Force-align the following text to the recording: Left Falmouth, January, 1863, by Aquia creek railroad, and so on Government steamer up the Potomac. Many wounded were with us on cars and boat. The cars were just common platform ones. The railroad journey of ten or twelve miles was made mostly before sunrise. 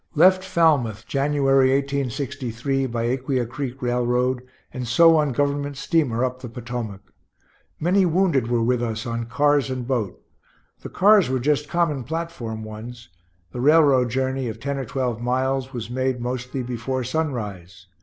Left 0.15 0.43
Falmouth, 0.43 1.05
January, 1.05 1.69
1863, 1.75 2.87
by 2.87 3.03
Aquia 3.03 3.45
creek 3.45 3.83
railroad, 3.83 4.41
and 4.73 4.87
so 4.87 5.15
on 5.17 5.31
Government 5.31 5.77
steamer 5.77 6.25
up 6.25 6.39
the 6.41 6.49
Potomac. 6.49 7.01
Many 7.79 8.07
wounded 8.07 8.47
were 8.47 8.63
with 8.63 8.81
us 8.81 9.05
on 9.05 9.25
cars 9.27 9.69
and 9.69 9.87
boat. 9.87 10.19
The 10.81 10.89
cars 10.89 11.29
were 11.29 11.37
just 11.39 11.69
common 11.69 12.03
platform 12.03 12.63
ones. 12.63 13.09
The 13.51 13.61
railroad 13.61 14.09
journey 14.09 14.47
of 14.47 14.59
ten 14.59 14.79
or 14.79 14.85
twelve 14.85 15.21
miles 15.21 15.71
was 15.71 15.91
made 15.91 16.19
mostly 16.19 16.63
before 16.63 17.03
sunrise. 17.03 17.85